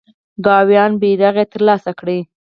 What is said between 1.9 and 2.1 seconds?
کړ.